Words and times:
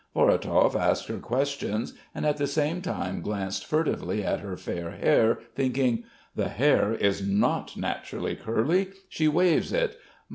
Vorotov 0.15 0.75
asked 0.75 1.09
her 1.09 1.19
questions, 1.19 1.93
and 2.15 2.25
at 2.25 2.37
the 2.37 2.47
same 2.47 2.81
time 2.81 3.21
glanced 3.21 3.67
furtively 3.67 4.23
at 4.23 4.39
her 4.39 4.57
fair 4.57 4.89
hair, 4.93 5.37
thinking: 5.53 6.05
"The 6.35 6.49
hair 6.49 6.93
is 6.95 7.21
not 7.21 7.77
naturally 7.77 8.35
curly. 8.35 8.93
She 9.09 9.27
waves 9.27 9.71
it. 9.71 9.99